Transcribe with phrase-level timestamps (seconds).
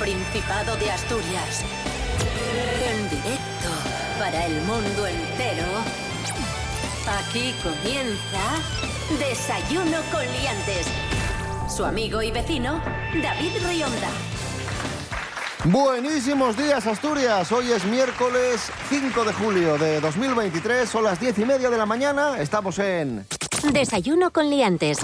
[0.00, 1.62] Principado de Asturias.
[2.90, 3.68] En directo
[4.18, 5.66] para el mundo entero.
[7.06, 8.40] Aquí comienza
[9.18, 10.86] Desayuno con Liantes.
[11.68, 12.82] Su amigo y vecino,
[13.22, 14.08] David Rionda.
[15.64, 17.52] Buenísimos días, Asturias.
[17.52, 20.88] Hoy es miércoles 5 de julio de 2023.
[20.88, 22.40] Son las 10 y media de la mañana.
[22.40, 23.26] Estamos en.
[23.70, 24.98] Desayuno con Liantes.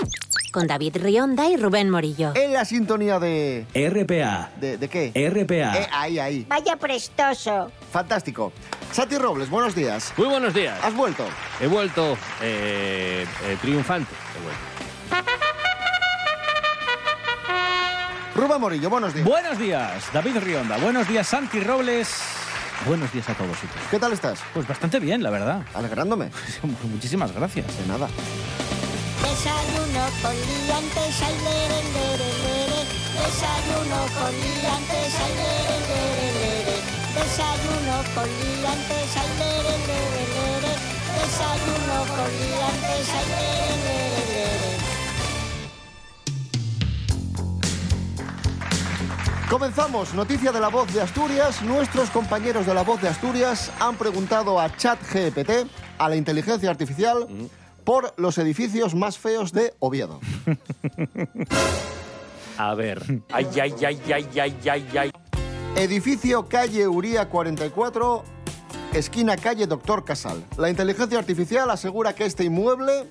[0.57, 2.33] Con David Rionda y Rubén Morillo.
[2.35, 3.67] En la sintonía de.
[3.75, 4.49] RPA.
[4.59, 5.13] ¿De, de qué?
[5.31, 5.77] RPA.
[5.77, 6.47] Eh, ahí, ahí.
[6.49, 7.71] Vaya prestoso.
[7.93, 8.55] Fantástico.
[8.91, 10.15] Sati Robles, buenos días.
[10.17, 10.83] Muy buenos días.
[10.83, 11.27] ¿Has vuelto?
[11.61, 14.11] He vuelto eh, eh, triunfante.
[14.35, 15.31] He vuelto.
[18.35, 19.27] Rubén Morillo, buenos días.
[19.29, 20.79] Buenos días, David Rionda.
[20.79, 22.09] Buenos días, Santi Robles.
[22.87, 23.59] Buenos días a todos.
[23.91, 24.39] ¿Qué tal estás?
[24.55, 25.61] Pues bastante bien, la verdad.
[25.75, 26.31] Alegrándome.
[26.91, 27.67] Muchísimas gracias.
[27.79, 28.09] De nada.
[29.47, 32.81] Desayuno con liantes, ay, lere, lere, lere.
[33.15, 36.77] Desayuno con liantes, ay, lere, lere, lere.
[37.15, 40.73] Desayuno con liantes, ay, lere, lere, lere.
[41.15, 44.71] Desayuno con liantes, ay, lere, lere, lere.
[49.49, 50.13] Comenzamos.
[50.15, 51.63] Noticia de la voz de Asturias.
[51.63, 57.29] Nuestros compañeros de la voz de Asturias han preguntado a ChatGPT, a la inteligencia artificial,
[57.87, 60.19] por los edificios más feos de Oviedo.
[62.59, 63.01] A ver.
[63.31, 65.11] Ay, ay, ay, ay, ay, ay, ay.
[65.77, 68.25] Edificio calle Uría 44,
[68.93, 70.43] esquina calle Doctor Casal.
[70.59, 73.09] La inteligencia artificial asegura que este inmueble,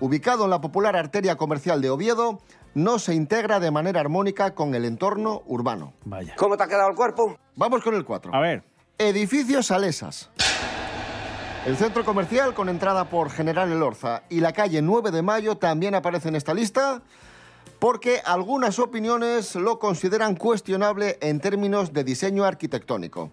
[0.00, 2.40] ubicado en la popular arteria comercial de Oviedo,
[2.74, 5.92] no se integra de manera armónica con el entorno urbano.
[6.04, 6.34] Vaya.
[6.36, 7.38] ¿Cómo te ha quedado el cuerpo?
[7.54, 8.34] Vamos con el 4.
[8.34, 8.64] A ver.
[8.98, 10.30] Edificio Salesas.
[11.66, 15.96] El centro comercial con entrada por General Elorza y la calle 9 de Mayo también
[15.96, 17.02] aparece en esta lista
[17.80, 23.32] porque algunas opiniones lo consideran cuestionable en términos de diseño arquitectónico.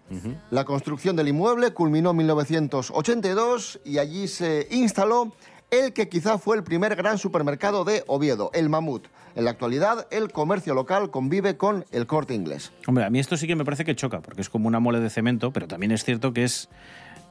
[0.50, 5.32] La construcción del inmueble culminó en 1982 y allí se instaló
[5.70, 9.06] el que quizá fue el primer gran supermercado de Oviedo, el Mamut.
[9.36, 12.72] En la actualidad, el comercio local convive con el corte inglés.
[12.88, 14.98] Hombre, a mí esto sí que me parece que choca, porque es como una mole
[14.98, 16.68] de cemento, pero también es cierto que es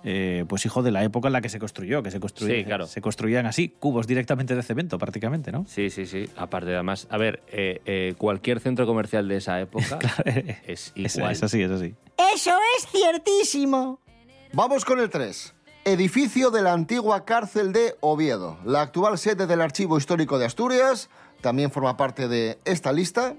[0.04, 2.66] eh, pues hijo de la época en la que se construyó, que se, construía, Sí,
[2.66, 2.88] claro.
[2.88, 5.66] se construían así, cubos directamente de cemento prácticamente, ¿no?
[5.68, 6.30] Sí, sí, sí.
[6.36, 10.00] Aparte, además, a ver, eh, eh, cualquier centro comercial de esa época
[10.68, 11.32] es Es, igual.
[11.32, 11.96] es así, es así.
[12.36, 14.00] Eso es ciertísimo.
[14.54, 15.54] Vamos con el 3.
[15.86, 18.58] Edificio de la antigua cárcel de Oviedo.
[18.66, 21.10] La actual sede del Archivo Histórico de Asturias
[21.42, 23.36] también forma parte de esta lista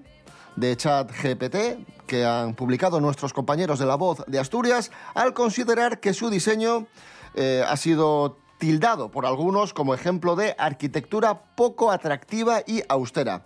[0.56, 6.00] de chat GPT que han publicado nuestros compañeros de La Voz de Asturias al considerar
[6.00, 6.86] que su diseño
[7.34, 13.42] eh, ha sido tildado por algunos como ejemplo de arquitectura poco atractiva y austera.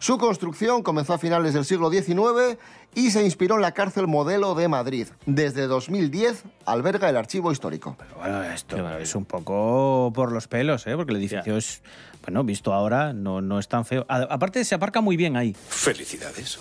[0.00, 2.56] Su construcción comenzó a finales del siglo XIX
[2.94, 5.08] y se inspiró en la cárcel modelo de Madrid.
[5.26, 7.96] Desde 2010 alberga el archivo histórico.
[8.18, 10.94] Bueno, esto es un poco por los pelos, ¿eh?
[10.96, 11.58] Porque el edificio Ya.
[11.58, 11.82] es,
[12.22, 14.06] bueno, visto ahora, no, no es tan feo.
[14.08, 15.54] A- aparte, se aparca muy bien ahí.
[15.68, 16.58] Felicidades.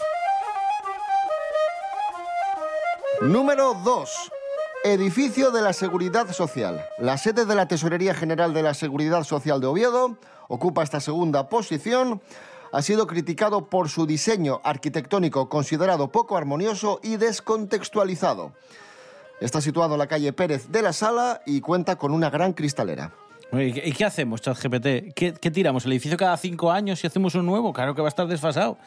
[3.21, 4.09] Número 2.
[4.83, 6.85] Edificio de la Seguridad Social.
[6.99, 11.49] La sede de la Tesorería General de la Seguridad Social de Oviedo ocupa esta segunda
[11.49, 12.21] posición.
[12.71, 18.53] Ha sido criticado por su diseño arquitectónico considerado poco armonioso y descontextualizado.
[19.39, 23.11] Está situado en la calle Pérez de la Sala y cuenta con una gran cristalera.
[23.53, 25.13] ¿Y qué, hacemos, ChatGPT?
[25.15, 25.85] ¿Qué, ¿Qué tiramos?
[25.85, 27.71] ¿El edificio cada cinco años y hacemos un nuevo?
[27.71, 28.77] Claro que va a estar desfasado.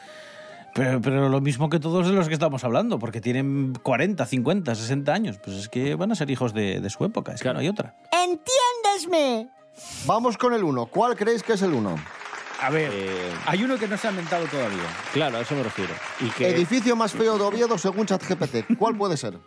[0.73, 4.75] Pero, pero lo mismo que todos de los que estamos hablando, porque tienen 40, 50,
[4.75, 5.37] 60 años.
[5.43, 7.67] Pues es que van a ser hijos de, de su época, es que no hay
[7.67, 7.95] otra.
[8.11, 9.49] Entiéndesme.
[10.05, 10.85] Vamos con el 1.
[10.87, 11.95] ¿Cuál creéis que es el 1?
[12.61, 14.83] A ver, Eh, hay uno que no se ha inventado todavía.
[15.13, 15.93] claro, a eso me refiero.
[16.19, 18.77] Y que Edificio más feo de Oviedo según ChatGPT.
[18.77, 19.39] ¿Cuál puede ser?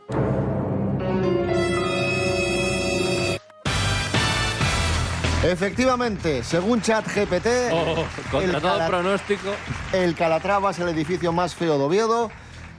[5.42, 9.50] Efectivamente, según ChatGPT, Oh, contra el, todo Cala- pronóstico.
[9.92, 12.30] el Calatrava es el edificio más feo de Oviedo.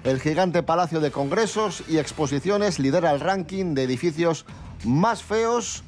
[0.03, 4.45] El gigante Palacio de Congresos y Exposiciones lidera el ranking de edificios
[4.83, 5.83] más feos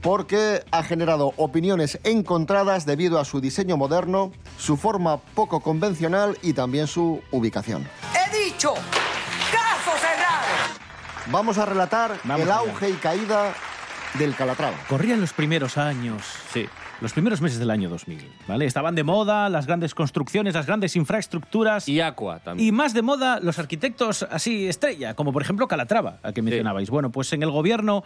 [0.00, 6.52] porque ha generado opiniones encontradas debido a su diseño moderno, su forma poco convencional y
[6.52, 7.86] también su ubicación.
[8.14, 8.74] ¡He dicho!
[8.74, 10.46] ¡Caso cerrado!
[11.30, 12.60] Vamos a relatar Vamos el allá.
[12.60, 13.54] auge y caída
[14.18, 14.76] del Calatrava.
[14.88, 16.22] Corrían los primeros años.
[16.52, 16.66] Sí.
[17.00, 18.66] Los primeros meses del año 2000, ¿vale?
[18.66, 21.88] Estaban de moda las grandes construcciones, las grandes infraestructuras.
[21.88, 22.68] Y Aqua también.
[22.68, 26.90] Y más de moda los arquitectos así estrella, como por ejemplo Calatrava, al que mencionabais.
[26.90, 28.04] Bueno, pues en el gobierno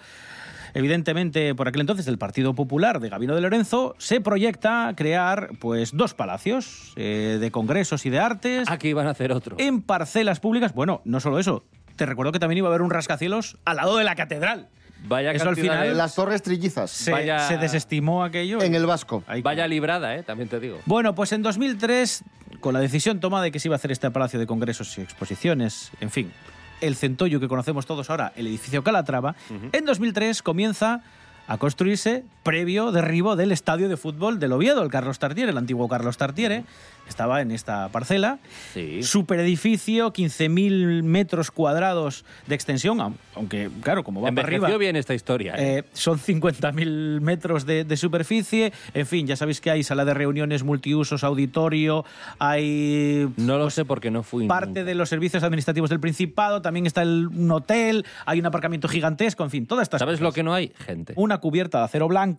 [0.74, 5.92] evidentemente por aquel entonces del Partido Popular de Gabino de Lorenzo, se proyecta crear pues
[5.96, 9.56] dos palacios eh, de congresos y de artes Aquí van a hacer otro.
[9.58, 10.74] en parcelas públicas.
[10.74, 11.64] Bueno, no solo eso,
[11.96, 14.68] te recuerdo que también iba a haber un rascacielos al lado de la catedral.
[15.06, 16.90] Vaya Eso al final- de- Las torres trillizas.
[16.90, 18.62] Se, Vaya- se desestimó aquello.
[18.62, 19.22] En el Vasco.
[19.26, 20.22] Ahí- Vaya librada, ¿eh?
[20.22, 20.78] También te digo.
[20.86, 22.24] Bueno, pues en 2003,
[22.60, 25.02] con la decisión tomada de que se iba a hacer este Palacio de Congresos y
[25.02, 26.32] Exposiciones, en fin,
[26.80, 29.34] el centollo que conocemos todos ahora, el edificio Calatrava,
[29.72, 31.02] en 2003 comienza
[31.46, 35.88] a construirse previo derribo del estadio de fútbol del Oviedo, el Carlos Tartiere, el antiguo
[35.88, 36.64] Carlos Tartiere,
[37.08, 38.38] estaba en esta parcela.
[38.72, 39.02] Sí.
[39.02, 44.78] Superedificio, 15.000 metros cuadrados de extensión, aun- aunque, claro, como va para Envejeció arriba...
[44.78, 45.54] bien esta historia.
[45.56, 45.78] ¿eh?
[45.78, 48.72] Eh, son 50.000 metros de, de superficie.
[48.94, 52.04] En fin, ya sabéis que hay sala de reuniones multiusos, auditorio,
[52.38, 54.46] hay no lo sé porque no fui.
[54.46, 54.84] parte nunca.
[54.84, 59.42] de los servicios administrativos del Principado, también está el, un hotel, hay un aparcamiento gigantesco,
[59.44, 60.22] en fin, todas estas ¿Sabes cosas.
[60.22, 60.72] lo que no hay?
[60.86, 61.12] Gente.
[61.16, 62.33] Una cubierta de acero blanco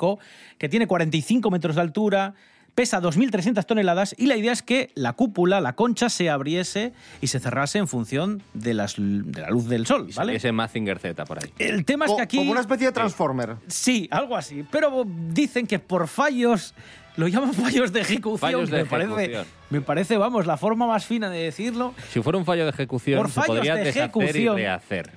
[0.58, 2.34] que tiene 45 metros de altura,
[2.76, 7.28] pesa 2.300 toneladas y la idea es que la cúpula, la concha, se abriese y
[7.28, 10.36] se cerrase en función de, las, de la luz del sol, ¿vale?
[10.36, 11.52] Ese Mazinger Z por ahí.
[11.58, 12.38] El tema es que aquí...
[12.38, 13.56] Como una especie de Transformer.
[13.68, 14.66] Sí, algo así.
[14.72, 16.74] Pero dicen que por fallos,
[17.16, 18.40] lo llaman fallos de ejecución.
[18.40, 19.46] Fallos de me, Parece, ejecución.
[19.70, 21.94] me parece, vamos, la forma más fina de decirlo.
[22.12, 24.60] Si fuera un fallo de ejecución, Por se fallos podría de deshacer ejecución.
[24.60, 25.12] y rehacer.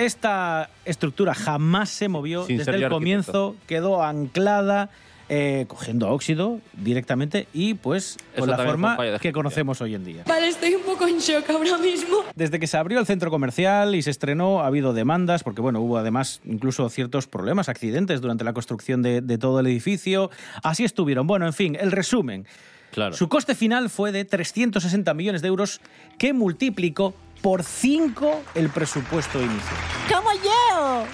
[0.00, 2.46] Esta estructura jamás se movió.
[2.46, 4.88] Sin Desde el comienzo quedó anclada,
[5.28, 10.24] eh, cogiendo óxido directamente y pues Eso con la forma que conocemos hoy en día.
[10.26, 12.24] Vale, estoy un poco en shock ahora mismo.
[12.34, 15.82] Desde que se abrió el centro comercial y se estrenó, ha habido demandas, porque bueno,
[15.82, 20.30] hubo además incluso ciertos problemas, accidentes durante la construcción de, de todo el edificio.
[20.62, 21.26] Así estuvieron.
[21.26, 22.46] Bueno, en fin, el resumen.
[22.90, 23.14] Claro.
[23.14, 25.80] Su coste final fue de 360 millones de euros,
[26.18, 29.76] que multiplicó por 5 el presupuesto inicial.
[30.12, 31.04] ¡Como yo!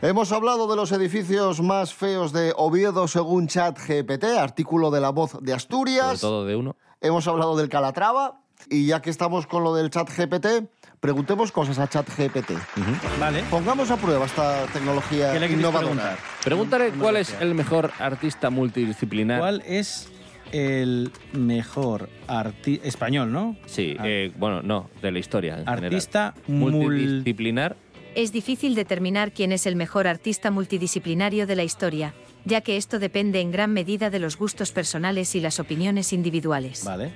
[0.00, 5.32] Hemos hablado de los edificios más feos de Oviedo según ChatGPT, artículo de La Voz
[5.32, 6.20] de Sobre Asturias.
[6.20, 6.76] todo de uno.
[7.00, 8.40] Hemos hablado del Calatrava
[8.70, 10.68] y ya que estamos con lo del ChatGPT,
[11.00, 12.52] preguntemos cosas a ChatGPT.
[13.20, 13.42] Vale.
[13.50, 15.80] Pongamos a prueba esta tecnología ¿Qué le innovadora.
[15.80, 16.18] preguntar?
[16.44, 19.40] Pregúntale cuál es el mejor artista multidisciplinar.
[19.40, 20.08] ¿Cuál es
[20.52, 23.56] el mejor artista español, no?
[23.66, 25.58] Sí, Ar- eh, bueno, no, de la historia.
[25.60, 26.72] En Artista general.
[26.72, 27.76] mul- multidisciplinar.
[28.14, 32.14] Es difícil determinar quién es el mejor artista multidisciplinario de la historia,
[32.48, 36.84] ya que esto depende en gran medida de los gustos personales y las opiniones individuales.
[36.84, 37.12] Vale.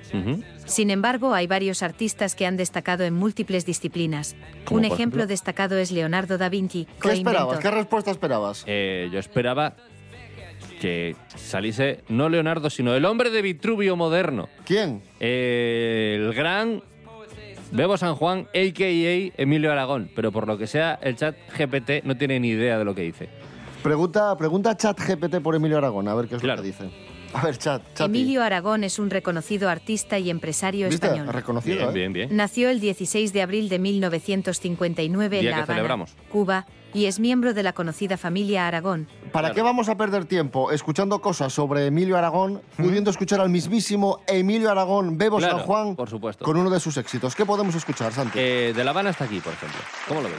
[0.65, 4.35] Sin embargo, hay varios artistas que han destacado en múltiples disciplinas.
[4.65, 5.27] ¿Cómo, Un ejemplo ejemplo?
[5.27, 7.59] destacado es Leonardo da Vinci, ¿Qué esperabas?
[7.59, 8.63] ¿Qué respuesta esperabas?
[8.67, 9.75] Eh, yo esperaba
[10.79, 14.49] que saliese no Leonardo, sino el hombre de Vitruvio moderno.
[14.65, 15.01] ¿Quién?
[15.19, 16.83] Eh, el gran
[17.71, 19.41] Bebo San Juan, a.k.a.
[19.41, 20.09] Emilio Aragón.
[20.15, 23.01] Pero por lo que sea, el chat GPT no tiene ni idea de lo que
[23.01, 23.29] dice.
[23.83, 26.57] Pregunta, pregunta a ChatGPT por Emilio Aragón, a ver qué es Claro.
[26.57, 26.89] lo que dice.
[27.33, 28.07] A ver, chat, chat.
[28.07, 31.07] Emilio Aragón es un reconocido artista y empresario ¿Viste?
[31.07, 31.27] español.
[31.33, 31.93] Reconocido, Bien, ¿eh?
[31.93, 32.35] bien, bien.
[32.37, 36.15] Nació el 16 de abril de 1959 en La Habana, celebramos.
[36.29, 39.07] Cuba, y es miembro de la conocida familia Aragón.
[39.31, 39.55] ¿Para Claro.
[39.55, 44.69] qué vamos a perder tiempo escuchando cosas sobre Emilio Aragón, pudiendo escuchar al mismísimo Emilio
[44.69, 46.45] Aragón, Bebo Claro, San Juan, por supuesto.
[46.45, 47.35] con uno de sus éxitos?
[47.35, 48.37] ¿Qué podemos escuchar, Santi?
[48.39, 49.79] Eh, de La Habana hasta aquí, por ejemplo.
[50.07, 50.37] ¿Cómo lo ves?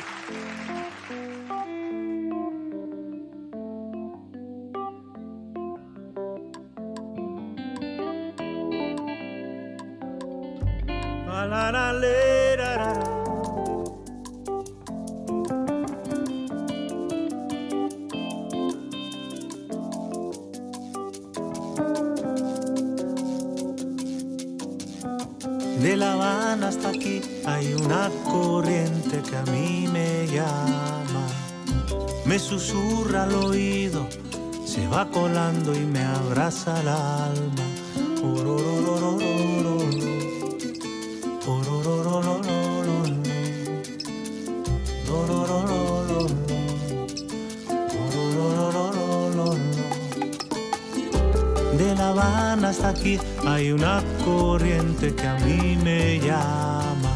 [52.75, 57.13] Hasta aquí hay una corriente que a mí me llama.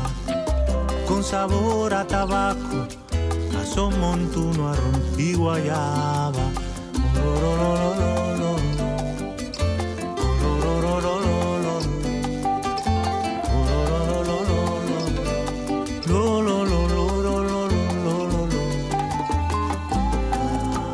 [1.07, 2.87] Con sabor a tabaco,
[3.59, 6.53] a son montuno, a ron y guayaba.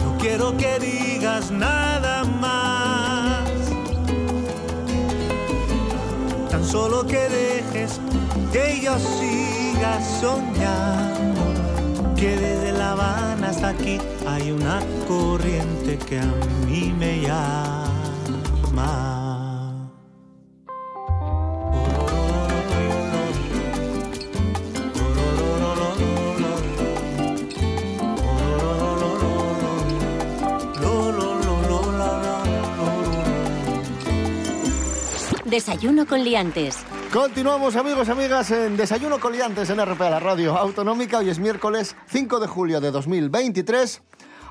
[0.02, 1.93] No quiero que digas nada
[6.74, 8.00] solo que dejes
[8.52, 11.44] que yo siga soñando,
[12.16, 16.32] que desde La Habana hasta aquí hay una corriente que a
[16.66, 17.83] mí me llama.
[35.54, 36.78] Desayuno con liantes.
[37.12, 41.18] Continuamos amigos amigas en Desayuno Coliantes en RPA, la radio autonómica.
[41.18, 44.02] Hoy es miércoles 5 de julio de 2023.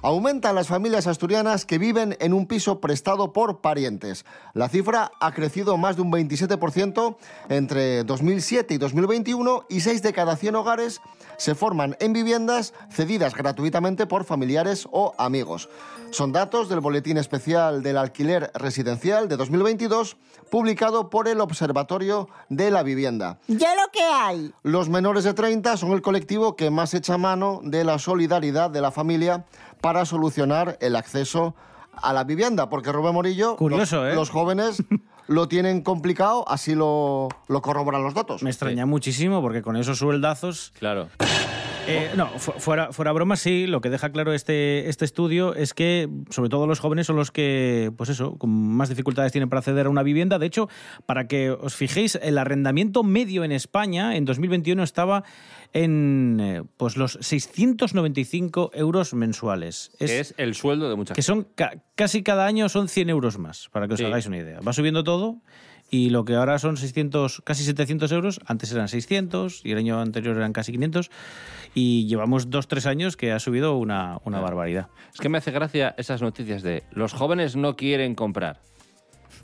[0.05, 4.25] Aumentan las familias asturianas que viven en un piso prestado por parientes.
[4.53, 7.15] La cifra ha crecido más de un 27%
[7.47, 10.99] entre 2007 y 2021 y 6 de cada 100 hogares
[11.37, 15.69] se forman en viviendas cedidas gratuitamente por familiares o amigos.
[16.11, 20.17] Son datos del Boletín Especial del Alquiler Residencial de 2022,
[20.51, 23.39] publicado por el Observatorio de la Vivienda.
[23.47, 24.53] Ya lo que hay.
[24.61, 28.81] Los menores de 30 son el colectivo que más echa mano de la solidaridad de
[28.81, 29.45] la familia
[29.83, 31.55] para solucionar el acceso
[32.01, 34.15] a la vivienda, porque Rubén Morillo, Curioso, los, ¿eh?
[34.15, 34.81] los jóvenes
[35.27, 38.43] lo tienen complicado, así lo, lo corroboran los datos.
[38.43, 41.09] Me extraña muchísimo porque con esos sueldazos Claro.
[41.85, 43.67] Eh, no, fu- fuera, fuera broma, sí.
[43.67, 47.29] Lo que deja claro este, este estudio es que, sobre todo los jóvenes, son los
[47.31, 50.39] que, pues eso, con más dificultades tienen para acceder a una vivienda.
[50.39, 50.69] De hecho,
[51.05, 55.23] para que os fijéis, el arrendamiento medio en España en 2021 estaba
[55.73, 59.91] en eh, pues los 695 euros mensuales.
[59.99, 63.09] Es, Que es el sueldo de mucha que son ca- casi cada año son 100
[63.09, 64.05] euros más, para que os Sí.
[64.05, 64.59] hagáis una idea.
[64.61, 65.41] Va subiendo todo
[65.93, 70.01] y lo que ahora son 600, casi 700 euros, antes eran 600 y el año
[70.01, 71.11] anterior eran casi 500
[71.75, 74.87] y llevamos dos, tres años que ha subido una, una barbaridad.
[75.13, 78.59] Es que me hace gracia esas noticias de los jóvenes no quieren comprar.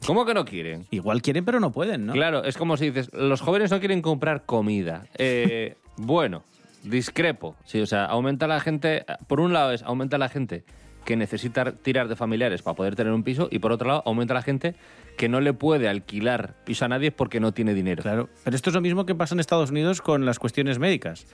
[0.08, 0.88] ¿Cómo que no quieren?
[0.90, 2.14] Igual quieren pero no pueden, ¿no?
[2.14, 5.06] Claro, es como si dices, los jóvenes no quieren comprar comida.
[5.20, 6.42] Eh, bueno,
[6.82, 7.58] discrepo.
[7.64, 9.06] Sí, o sea, aumenta la gente.
[9.28, 10.64] Por un lado es aumenta la gente
[11.10, 14.36] que necesita tirar de familiares para poder tener un piso y por otro lado aumenta
[14.36, 14.76] la gente
[15.18, 18.04] que no le puede alquilar piso a nadie porque no tiene dinero.
[18.04, 21.26] Claro, pero esto es lo mismo que pasa en Estados Unidos con las cuestiones médicas.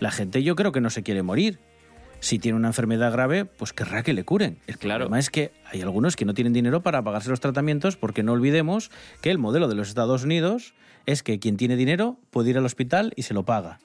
[0.00, 1.58] La gente yo creo que no se quiere morir.
[2.20, 4.56] Si tiene una enfermedad grave, pues querrá que le curen.
[4.66, 5.00] El Claro.
[5.00, 8.32] problema es que hay algunos que no tienen dinero para pagarse los tratamientos porque no
[8.32, 10.72] olvidemos que el modelo de los Estados Unidos
[11.04, 13.80] es que quien tiene dinero puede ir al hospital y se lo paga.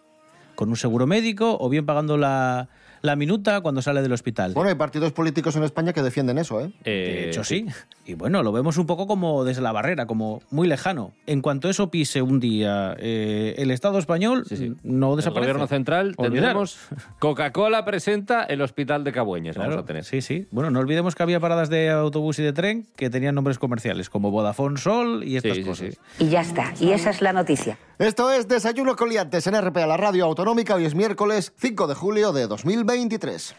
[0.56, 2.70] Con un seguro médico o bien pagando la,
[3.06, 4.54] la minuta cuando sale del hospital.
[4.54, 6.72] Bueno, hay partidos políticos en España que defienden eso, ¿eh?
[6.84, 7.66] De hecho, sí.
[8.06, 11.12] Y bueno, lo vemos un poco como desde la barrera, como muy lejano.
[11.26, 14.44] En cuanto eso pise un día eh, el Estado español,
[14.84, 15.52] no El desaparece.
[15.52, 16.78] gobierno central tendremos
[17.20, 19.56] Coca-Cola presenta el hospital de Cabueñes.
[19.56, 20.04] Claro, Vamos a tener.
[20.04, 20.48] Sí, sí.
[20.52, 24.10] Bueno, no olvidemos que había paradas de autobús y de tren que tenían nombres comerciales,
[24.10, 25.94] como Vodafone Sol y estas Sí, sí, cosas.
[26.18, 26.26] sí.
[26.26, 26.74] Y ya está.
[26.80, 27.78] Y esa es la noticia.
[27.98, 30.76] Esto es Desayuno Coliantes en RPA, la radio autonómica.
[30.76, 33.56] Hoy es miércoles 5 de julio de 2023.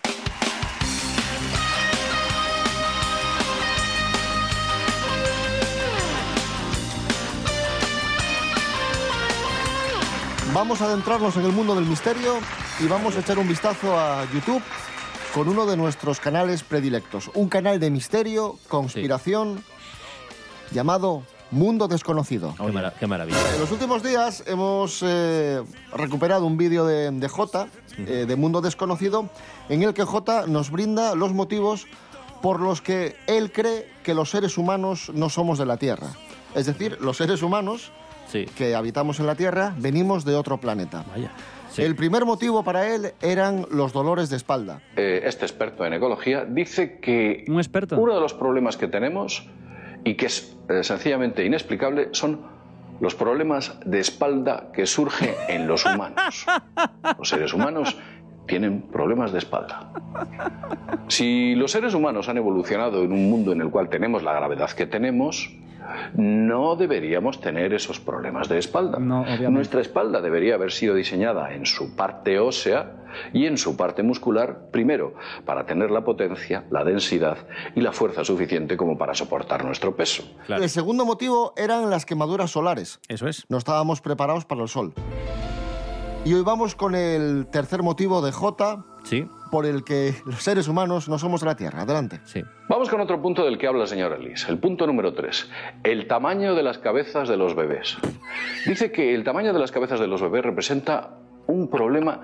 [10.52, 12.34] Vamos a adentrarnos en el mundo del misterio
[12.78, 14.62] y vamos a echar un vistazo a YouTube
[15.32, 17.30] con uno de nuestros canales predilectos.
[17.32, 19.64] Un canal de misterio, conspiración,
[20.72, 22.54] llamado Mundo Desconocido.
[22.58, 23.36] Qué, qué maravilla.
[23.54, 25.62] En los últimos días hemos eh,
[25.94, 29.28] recuperado un vídeo de, de J, eh, de Mundo Desconocido,
[29.68, 31.86] en el que J nos brinda los motivos
[32.42, 36.08] por los que él cree que los seres humanos no somos de la Tierra.
[36.54, 37.92] Es decir, los seres humanos
[38.28, 38.44] Sí.
[38.56, 41.04] que habitamos en la Tierra venimos de otro planeta.
[41.08, 41.30] Vaya.
[41.76, 44.80] El primer motivo para él eran los dolores de espalda.
[44.96, 47.96] Eh, este experto en ecología dice que Un experto.
[47.98, 49.46] uno de los problemas que tenemos
[50.06, 52.40] y que es eh, sencillamente inexplicable son
[53.00, 56.46] los problemas de espalda que surgen en los humanos.
[57.18, 57.98] Los seres humanos
[58.46, 59.90] tienen problemas de espalda.
[61.08, 64.70] Si los seres humanos han evolucionado en un mundo en el cual tenemos la gravedad
[64.70, 65.52] que tenemos,
[66.14, 68.98] no deberíamos tener esos problemas de espalda.
[68.98, 72.92] Nuestra espalda debería haber sido diseñada en su parte ósea
[73.32, 77.38] y en su parte muscular, primero, para tener la potencia, la densidad
[77.74, 80.24] y la fuerza suficiente como para soportar nuestro peso.
[80.48, 83.00] El segundo motivo eran las quemaduras solares.
[83.08, 83.46] Eso es.
[83.48, 84.92] No estábamos preparados para el sol.
[86.24, 90.68] Y hoy vamos con el tercer motivo de J, Sí, por el que los seres
[90.68, 91.82] humanos no somos de la Tierra.
[91.82, 92.20] Adelante.
[92.24, 92.42] sí.
[92.68, 95.50] Vamos con otro punto del que habla el señor Ellis, el punto número 3,
[95.84, 97.96] el tamaño de las cabezas de los bebés.
[98.66, 102.20] Dice que el tamaño de las cabezas de los bebés representa un problema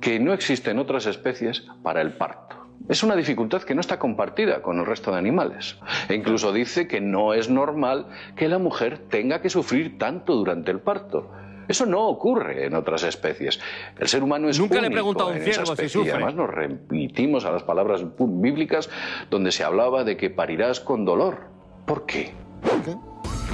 [0.00, 2.56] que no existe en otras especies para el parto.
[2.88, 5.78] Es una dificultad que no está compartida con el resto de animales.
[6.08, 8.06] E incluso dice que no es normal
[8.36, 11.30] que la mujer tenga que sufrir tanto durante el parto.
[11.68, 13.60] Eso no ocurre en otras especies.
[13.98, 15.88] El ser humano es Nunca le he único preguntado a un ciervo si especie.
[15.88, 16.12] sufre.
[16.12, 18.90] Además nos remitimos a las palabras bíblicas
[19.30, 21.46] donde se hablaba de que parirás con dolor.
[21.86, 22.32] ¿Por qué?
[22.62, 22.96] ¿Por qué?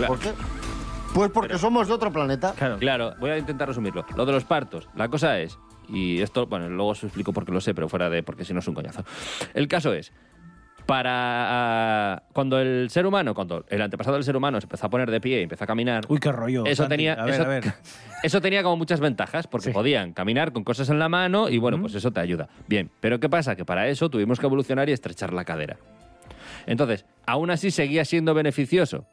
[0.06, 0.30] ¿Por qué?
[1.14, 2.54] Pues porque somos de otro planeta.
[2.80, 3.14] Claro.
[3.20, 4.04] voy a intentar resumirlo.
[4.16, 7.52] Lo de los partos, la cosa es, y esto, bueno, luego os explico por qué
[7.52, 9.04] lo sé, pero fuera de, porque si no es un coñazo.
[9.54, 10.12] El caso es,
[10.86, 11.12] para
[12.14, 15.10] ah, cuando el ser humano, cuando el antepasado del ser humano se empezó a poner
[15.10, 16.64] de pie y empezó a caminar, Uy, qué rollo.
[16.66, 16.96] eso Santi.
[16.96, 17.64] tenía, A ver, eso, a ver.
[18.22, 21.80] eso tenía como muchas ventajas, porque podían caminar con cosas en la mano y bueno,
[21.80, 22.48] pues eso te ayuda.
[22.68, 23.56] Bien, pero ¿qué pasa?
[23.56, 25.76] Que para eso tuvimos que evolucionar y estrechar la cadera.
[26.66, 29.04] Entonces, aún así seguía siendo beneficioso,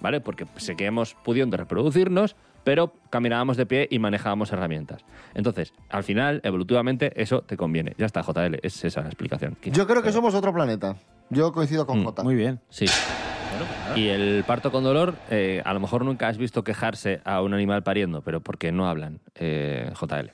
[0.00, 0.20] ¿vale?
[0.20, 5.04] Porque seguíamos pudiendo reproducirnos, pero caminábamos de pie y manejábamos herramientas.
[5.34, 7.94] Entonces, al final, evolutivamente, eso te conviene.
[7.98, 9.56] Ya está, JL, es esa la explicación.
[9.64, 10.96] Yo creo que somos otro planeta.
[11.30, 12.02] Yo coincido con.
[12.02, 12.60] Mm, Muy bien.
[12.70, 12.86] Sí.
[13.94, 17.54] Y el parto con dolor, eh, a lo mejor nunca has visto quejarse a un
[17.54, 20.32] animal pariendo, pero porque no hablan, eh, JL.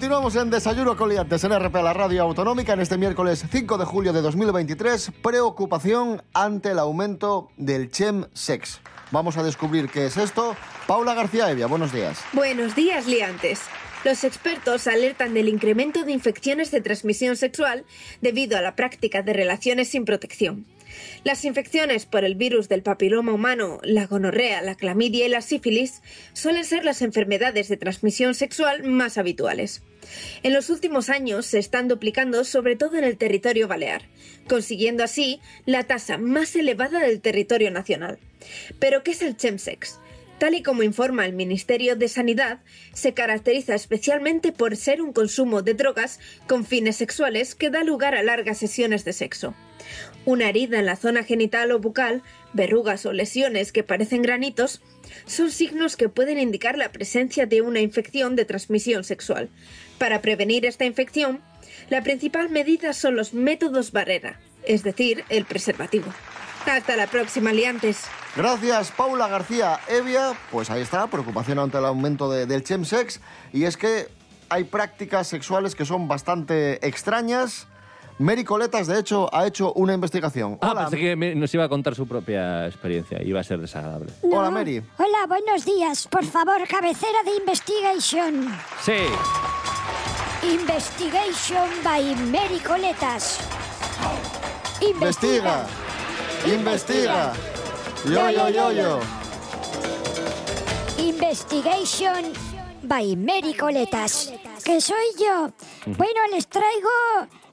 [0.00, 3.84] Continuamos en Desayuno con Liantes en RP, la radio autonómica, en este miércoles 5 de
[3.84, 5.12] julio de 2023.
[5.22, 8.80] Preocupación ante el aumento del chemsex.
[9.10, 10.56] Vamos a descubrir qué es esto.
[10.86, 12.18] Paula García Evia, buenos días.
[12.32, 13.60] Buenos días, liantes.
[14.02, 17.84] Los expertos alertan del incremento de infecciones de transmisión sexual
[18.22, 20.64] debido a la práctica de relaciones sin protección.
[21.24, 26.02] Las infecciones por el virus del papiloma humano, la gonorrea, la clamidia y la sífilis
[26.32, 29.82] suelen ser las enfermedades de transmisión sexual más habituales.
[30.42, 34.02] En los últimos años se están duplicando sobre todo en el territorio balear,
[34.48, 38.18] consiguiendo así la tasa más elevada del territorio nacional.
[38.78, 39.99] ¿Pero qué es el chemsex?
[40.40, 42.60] Tal y como informa el Ministerio de Sanidad,
[42.94, 48.14] se caracteriza especialmente por ser un consumo de drogas con fines sexuales que da lugar
[48.14, 49.54] a largas sesiones de sexo.
[50.24, 52.22] Una herida en la zona genital o bucal,
[52.54, 54.80] verrugas o lesiones que parecen granitos,
[55.26, 59.50] son signos que pueden indicar la presencia de una infección de transmisión sexual.
[59.98, 61.42] Para prevenir esta infección,
[61.90, 66.14] la principal medida son los métodos barrera, es decir, el preservativo.
[66.66, 68.04] Hasta la próxima, liantes.
[68.36, 70.34] Gracias, Paula García Evia.
[70.52, 73.20] Pues ahí está, preocupación ante el aumento de- del chemsex.
[73.52, 74.08] Y es que
[74.48, 77.66] hay prácticas sexuales que son bastante extrañas.
[78.18, 80.58] Mary Coletas, de hecho, ha hecho una investigación.
[80.60, 83.22] Ah, Hola, pensé que nos iba a contar su propia experiencia.
[83.22, 84.12] Iba a ser desagradable.
[84.22, 84.82] Hola, Mary.
[84.98, 86.06] Hola, buenos días.
[86.06, 88.54] Por favor, cabecera de Investigation.
[88.82, 88.92] Sí.
[90.42, 93.38] Investigation by Mary Coletas.
[94.82, 94.90] Investiga.
[94.92, 95.66] Investiga.
[98.04, 99.00] Yo, yo, yo, yo.
[100.98, 102.32] Investigation
[102.82, 104.32] by Mary Coletas.
[104.64, 105.52] Que soy yo.
[105.86, 106.88] Bueno, les traigo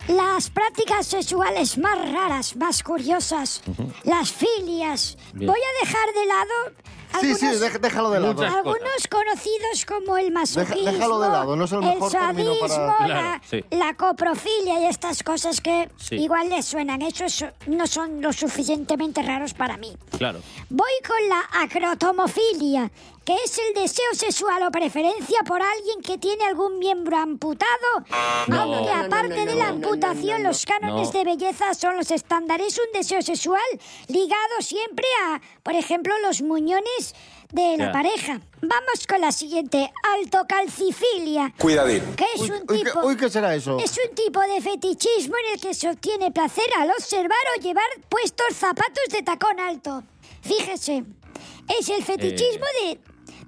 [0.08, 3.62] las prácticas sexuales más raras, más curiosas.
[4.04, 5.18] Las filias.
[5.34, 5.52] Bien.
[5.52, 6.87] Voy a dejar de lado.
[7.22, 7.48] Sí, sí,
[7.82, 8.42] déjalo de lado.
[8.44, 12.96] Algunos conocidos como el masochismo, déjalo de lado, no es el mejor término para- sadismo,
[13.06, 13.64] Claro, la, sí.
[13.72, 16.16] la coprofilia y estas cosas que Sí.
[16.16, 17.02] igual les suenan.
[17.02, 19.96] Esos no son lo suficientemente raros para mí.
[20.18, 20.40] Claro.
[20.70, 22.92] Voy con la acrotomofilia,
[23.28, 27.90] que es el deseo sexual o preferencia por alguien que tiene algún miembro amputado,
[28.48, 28.62] No.
[28.62, 30.48] aunque No, no, aparte no, de la no, no, amputación no, no.
[30.50, 31.12] los cánones No.
[31.20, 33.62] de belleza son los estándares, un deseo sexual
[34.08, 37.14] ligado siempre a, por ejemplo, los muñones
[37.52, 38.40] de la pareja.
[38.62, 41.54] Vamos con la siguiente, altocalcifilia.
[41.60, 42.04] Cuidadín.
[42.16, 43.02] Que es Uy, un tipo...
[43.02, 43.78] ¿qué- uy, ¿qué será eso?
[43.78, 47.86] Es un tipo de fetichismo en el que se obtiene placer al observar o llevar
[48.10, 50.04] puestos zapatos de tacón alto.
[50.42, 51.04] Fíjese,
[51.80, 53.00] es el fetichismo de,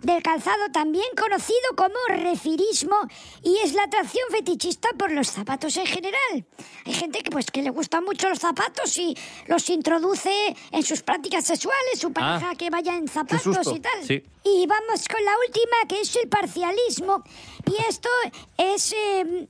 [0.02, 2.96] del calzado también conocido como refirismo
[3.44, 6.46] y es la atracción fetichista por los zapatos en general.
[6.86, 9.16] Hay gente que pues que le gustan mucho los zapatos y
[9.48, 12.56] los introduce en sus prácticas sexuales, su pareja Ah.
[12.56, 14.06] que vaya en zapatos y tal.
[14.06, 14.24] Sí.
[14.46, 17.24] Y vamos con la última, que es el parcialismo.
[17.66, 18.10] Y esto
[18.58, 18.94] es...
[18.94, 19.48] eh,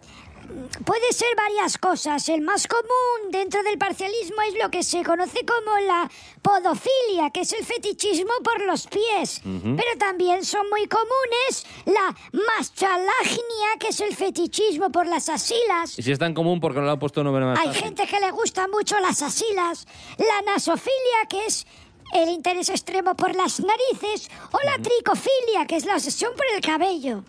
[0.85, 2.27] puede ser varias cosas.
[2.29, 6.09] El más común dentro del parcialismo es lo que se conoce como la
[6.41, 9.41] podofilia, que es el fetichismo por los pies.
[9.43, 15.97] Pero también son muy comunes la maschalagnia, que es el fetichismo por las asilas.
[15.97, 17.83] Y si es tan común, porque no lo han puesto nombre más Hay fácil?
[17.83, 21.65] gente que le gusta mucho las asilas, la nasofilia, que es
[22.13, 26.61] el interés extremo por las narices, o la tricofilia, que es la obsesión por el
[26.61, 27.23] cabello.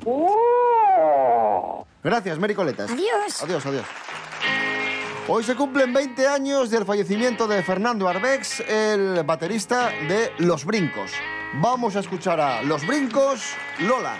[2.02, 2.90] Gracias, Mary Coletas.
[2.90, 3.42] Adiós.
[3.42, 3.86] Adiós, adiós.
[5.28, 11.12] Hoy se cumplen 20 años del fallecimiento de Fernando Arbex, el baterista de Los Brincos.
[11.54, 13.42] Vamos a escuchar a Los Brincos,
[13.80, 14.16] Lola.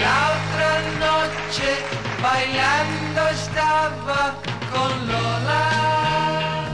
[0.00, 1.76] La otra noche
[2.22, 4.34] bailando estaba
[4.72, 6.68] con Lola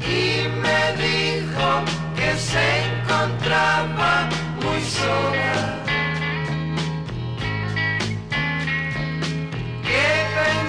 [0.00, 1.84] y me dijo
[2.16, 4.28] que se encontraba
[4.62, 5.87] muy sola.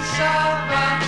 [0.02, 0.99] salvation.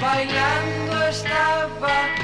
[0.00, 2.23] bailando estaba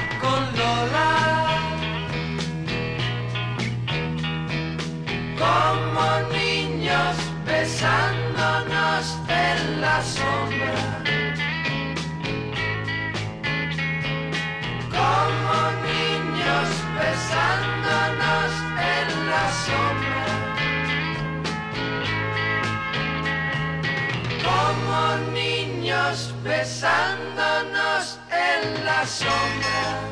[26.43, 30.11] besándonos en la sombra.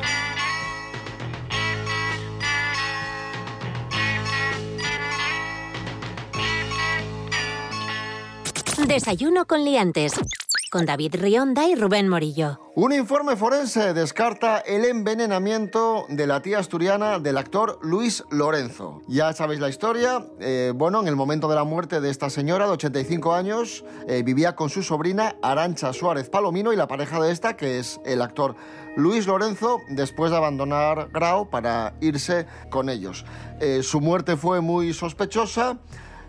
[8.86, 10.14] Desayuno con liantes.
[10.70, 12.60] Con David Rionda y Rubén Morillo.
[12.76, 19.02] Un informe forense descarta el envenenamiento de la tía asturiana del actor Luis Lorenzo.
[19.08, 20.24] Ya sabéis la historia.
[20.38, 24.22] eh, bueno, en el momento de la muerte de esta señora de 85 años, eh,
[24.22, 28.22] vivía con su sobrina Arancha Suárez Palomino y la pareja de esta, que es el
[28.22, 28.54] actor
[28.96, 33.24] Luis Lorenzo, después de abandonar Grau para irse con ellos.
[33.58, 35.78] Eh, su muerte fue muy sospechosa.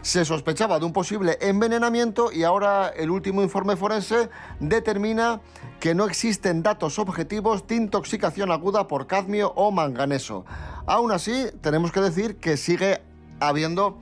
[0.02, 5.42] Se sospechaba de un posible envenenamiento y ahora el último informe forense determina
[5.80, 10.44] que no existen datos objetivos de intoxicación aguda por cadmio o manganeso.
[10.88, 13.02] Aún así, tenemos que decir que sigue
[13.40, 14.00] habiendo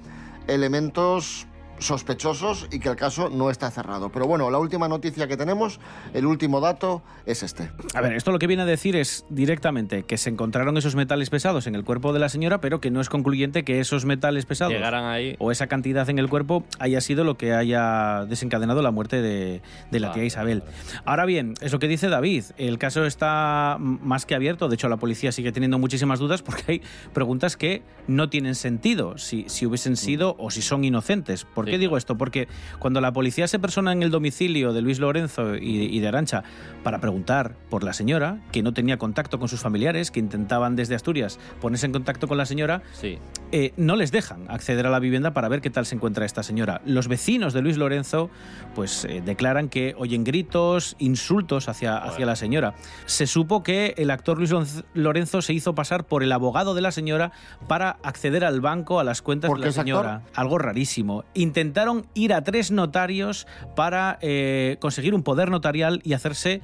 [0.47, 1.47] elementos
[1.79, 4.09] sospechosos y que el caso no está cerrado.
[4.09, 5.79] Pero bueno, la última noticia que tenemos,
[6.13, 7.71] el último dato es este.
[7.93, 11.29] A ver, esto lo que viene a decir es directamente que se encontraron esos metales
[11.29, 14.45] pesados en el cuerpo de la señora, pero que no es concluyente que esos metales
[14.45, 15.35] pesados Llegaran ahí.
[15.39, 19.61] o esa cantidad en el cuerpo haya sido lo que haya desencadenado la muerte de,
[19.89, 20.63] de la tía Isabel.
[21.05, 24.89] Ahora bien, es lo que dice David, el caso está más que abierto, de hecho
[24.89, 26.81] la policía sigue teniendo muchísimas dudas porque hay
[27.13, 31.45] preguntas que no tienen sentido, si, si hubiesen sido o si son inocentes.
[31.45, 32.17] ¿Por Sí, qué digo esto?
[32.17, 32.47] Porque
[32.79, 36.43] cuando la policía se persona en el domicilio de Luis Lorenzo y, y de Arancha
[36.83, 40.95] para preguntar por la señora, que no tenía contacto con sus familiares, que intentaban desde
[40.95, 43.17] Asturias ponerse en contacto con la señora, Sí.
[43.51, 46.43] eh, no les dejan acceder a la vivienda para ver qué tal se encuentra esta
[46.43, 46.81] señora.
[46.85, 48.29] Los vecinos de Luis Lorenzo
[48.75, 52.75] pues eh, declaran que oyen gritos, insultos hacia, hacia la señora.
[53.05, 54.51] Se supo que el actor Luis
[54.93, 57.31] Lorenzo se hizo pasar por el abogado de la señora
[57.67, 59.83] para acceder al banco, a las cuentas ¿Por de la actor?
[59.83, 60.21] señora.
[60.35, 61.25] Algo rarísimo.
[61.59, 63.45] Intentaron ir a tres notarios
[63.75, 66.61] para eh, conseguir un poder notarial y hacerse,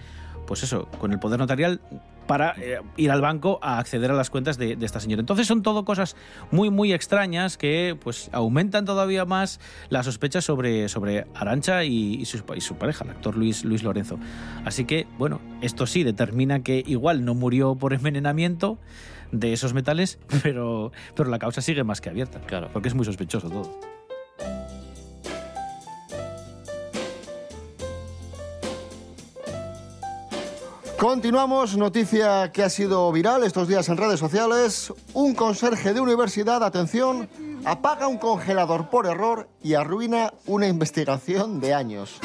[0.47, 1.81] pues eso, con el poder notarial
[2.27, 5.19] para eh, ir al banco a acceder a las cuentas de, de esta señora.
[5.19, 6.15] Entonces son todo cosas
[6.49, 12.25] muy, muy extrañas que pues aumentan todavía más la sospecha sobre, sobre Arancha y, y
[12.25, 14.17] su, y su pareja, el actor Luis, Luis Lorenzo.
[14.63, 18.79] Así que, bueno, esto sí determina que igual no murió por envenenamiento
[19.34, 22.39] de esos metales, pero, pero la causa sigue más que abierta.
[22.39, 22.69] Claro.
[22.71, 23.77] Porque es muy sospechoso todo.
[31.06, 34.91] Continuamos, noticia que ha sido viral estos días en redes sociales.
[35.13, 37.30] Un conserje de universidad, atención,
[37.63, 42.20] apaga un congelador por error y arruina una investigación de años.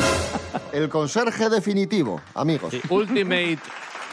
[0.73, 2.75] El conserje definitivo, amigos.
[2.89, 3.59] Ultimate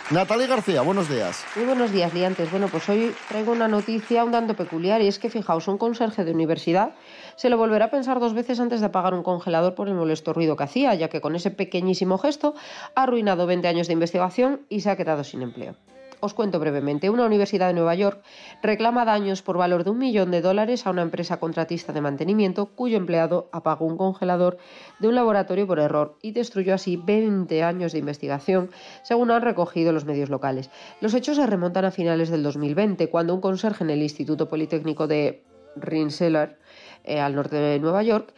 [0.09, 1.43] Natalie García, buenos días.
[1.57, 2.49] Muy buenos días, liantes.
[2.49, 6.23] Bueno, pues hoy traigo una noticia un tanto peculiar y es que, fijaos, un conserje
[6.23, 6.91] de universidad
[7.35, 10.31] se lo volverá a pensar dos veces antes de apagar un congelador por el molesto
[10.31, 12.55] ruido que hacía, ya que con ese pequeñísimo gesto
[12.95, 15.75] ha arruinado 20 años de investigación y se ha quedado sin empleo.
[16.19, 17.11] Os cuento brevemente.
[17.11, 18.23] Una universidad de Nueva York
[18.63, 22.65] reclama daños por valor de un millón de dólares a una empresa contratista de mantenimiento
[22.65, 24.57] cuyo empleado apagó un congelador
[24.99, 28.71] de un laboratorio por error y destruyó así 20 años de investigación,
[29.03, 30.71] según han recogido los medios locales.
[31.01, 35.05] Los hechos se remontan a finales del 2020, cuando un conserje en el Instituto Politécnico
[35.05, 35.43] de
[35.75, 36.57] Rensselaer,
[37.03, 38.33] eh, al norte de Nueva York,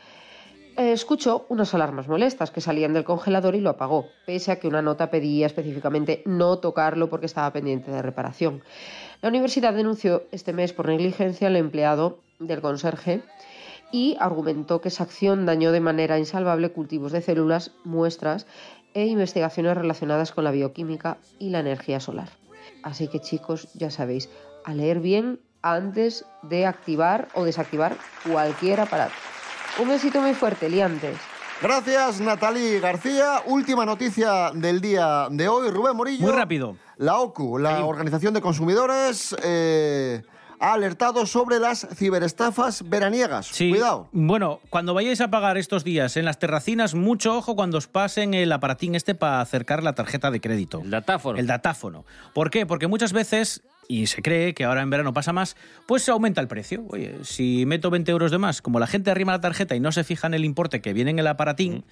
[0.87, 4.81] escuchó unas alarmas molestas que salían del congelador y lo apagó, pese a que una
[4.81, 8.63] nota pedía específicamente no tocarlo porque estaba pendiente de reparación.
[9.21, 13.21] La universidad denunció este mes por negligencia al empleado del conserje
[13.91, 18.47] y argumentó que esa acción dañó de manera insalvable cultivos de células, muestras
[18.93, 22.29] e investigaciones relacionadas con la bioquímica y la energía solar.
[22.83, 24.29] Así que chicos, ya sabéis,
[24.63, 29.28] a leer bien antes de activar o desactivar cualquier aparato.
[29.81, 31.17] Un besito muy fuerte, liantes.
[31.61, 33.41] Gracias, Natalie García.
[33.45, 35.69] Última noticia del día de hoy.
[35.69, 36.23] Rubén Morillo.
[36.25, 36.75] Muy rápido.
[36.97, 40.21] La OCU, la Organización de Consumidores, eh,
[40.59, 43.47] ha alertado sobre las ciberestafas veraniegas.
[43.47, 43.69] Sí.
[43.69, 44.09] Cuidado.
[44.11, 48.33] Bueno, cuando vayáis a pagar estos días en las terracinas, mucho ojo cuando os pasen
[48.33, 50.81] el aparatín este para acercar la tarjeta de crédito.
[50.81, 51.39] El datáfono.
[51.39, 52.05] El datáfono.
[52.33, 52.65] ¿Por qué?
[52.65, 56.39] Porque muchas veces, y se cree que ahora en verano pasa más, pues se aumenta
[56.39, 56.85] el precio.
[56.89, 59.91] Oye, si meto 20 euros de más, como la gente arrima la tarjeta y no
[59.91, 61.83] se fija en el importe que viene en el aparatín,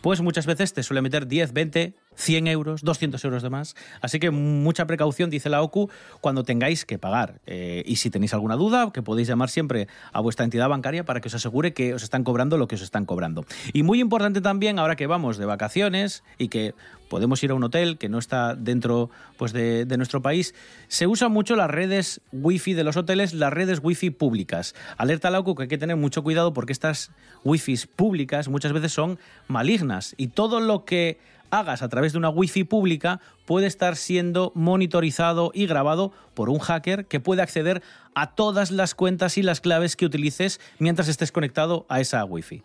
[0.00, 3.74] pues muchas veces te suele meter 10, 20, 100 euros, 200 euros de más.
[4.00, 7.40] Así que mucha precaución, dice la OCU, cuando tengáis que pagar.
[7.46, 11.20] Eh, y si tenéis alguna duda, que podéis llamar siempre a vuestra entidad bancaria para
[11.20, 13.44] que os asegure que os están cobrando lo que os están cobrando.
[13.72, 16.74] Y muy importante también, ahora que vamos de vacaciones y que
[17.12, 20.54] podemos ir a un hotel que no está dentro pues, de, nuestro país,
[20.88, 24.74] se usan mucho las redes wifi de los hoteles, las redes wifi públicas.
[24.96, 27.10] Alerta la OCU que hay que tener mucho cuidado porque estas
[27.44, 31.18] wifis públicas muchas veces son malignas y todo lo que
[31.52, 36.58] hagas a través de una wifi pública puede estar siendo monitorizado y grabado por un
[36.58, 37.82] hacker que puede acceder
[38.14, 42.62] a todas las cuentas y las claves que utilices mientras estés conectado a esa wifi.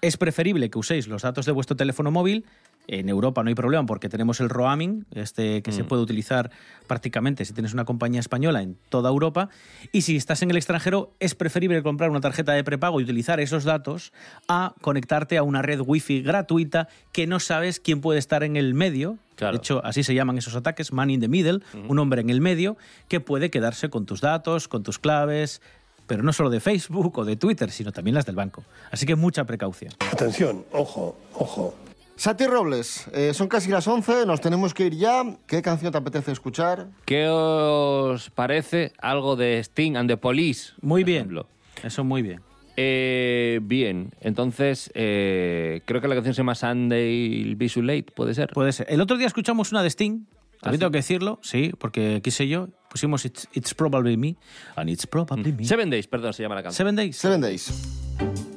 [0.00, 2.44] Es preferible que uséis los datos de vuestro teléfono móvil.
[2.86, 5.86] En Europa no hay problema porque tenemos el roaming, este que se Mm.
[5.86, 6.50] puede utilizar
[6.86, 9.48] prácticamente si tienes una compañía española en toda Europa.
[9.90, 13.40] Y si estás en el extranjero, es preferible comprar una tarjeta de prepago y utilizar
[13.40, 14.12] esos datos
[14.48, 18.74] a conectarte a una red wifi gratuita que no sabes quién puede estar en el
[18.74, 19.16] medio.
[19.38, 22.40] De hecho, así se llaman esos ataques, man in the middle, un hombre en el
[22.40, 22.76] medio
[23.08, 25.60] que puede quedarse con tus datos, con tus claves,
[26.06, 28.62] pero no solo de Facebook o de Twitter, sino también las del banco.
[28.90, 29.92] Así que mucha precaución.
[30.12, 31.74] Atención, ojo, ojo.
[32.16, 35.24] Sati Robles, eh, son casi las 11, nos tenemos que ir ya.
[35.46, 36.88] ¿Qué canción te apetece escuchar?
[37.04, 40.72] ¿Qué os parece algo de Sting and the Police?
[40.80, 41.18] Muy bien.
[41.22, 41.46] ejemplo?
[41.82, 42.40] Eso muy bien.
[42.76, 48.34] Eh, bien, entonces eh, creo que la canción se llama Sunday Be So Late, ¿puede
[48.34, 48.50] ser?
[48.52, 48.86] Puede ser.
[48.90, 50.24] El otro día escuchamos una de Sting,
[50.56, 54.36] ¿Ah, también tengo que decirlo, sí, porque quise yo, pusimos It's, It's Probably Me,
[54.74, 55.64] and It's Probably Me.
[55.64, 56.78] Seven Days, perdón, se llama la canción.
[56.78, 57.16] Seven Days.
[57.16, 58.53] Seven Days.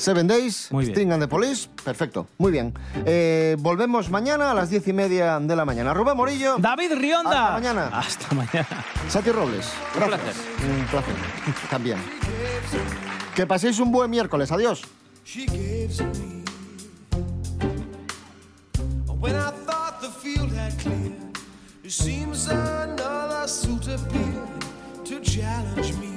[0.00, 0.96] Seven Days, Muy bien.
[0.96, 2.72] Sting and the Police, perfecto, muy bien.
[3.04, 5.92] Eh, volvemos mañana a las diez y media de la mañana.
[5.92, 6.56] Rubén Morillo.
[6.58, 7.30] David Rionda.
[7.30, 7.90] Hasta mañana.
[7.92, 8.84] Hasta mañana.
[9.08, 9.66] Sati Robles.
[9.94, 10.20] Un gracias.
[10.20, 10.70] placer.
[10.80, 11.14] Un placer.
[11.68, 11.98] También.
[13.34, 14.50] Que paséis un buen miércoles.
[14.50, 14.82] Adiós.
[15.22, 16.44] she gives me.
[19.20, 21.12] When I thought the field had cleared,
[21.84, 24.64] it seems another suit appeared
[25.04, 26.09] to challenge me.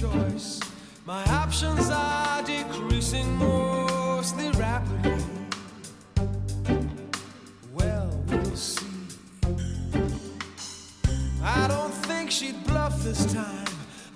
[0.00, 0.58] Choice,
[1.04, 5.22] my options are decreasing mostly rapidly.
[7.74, 8.86] Well, we'll see.
[11.42, 13.66] I don't think she'd bluff this time.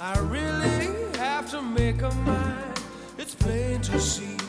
[0.00, 0.86] I really
[1.18, 2.80] have to make a mind.
[3.18, 4.45] It's plain to see.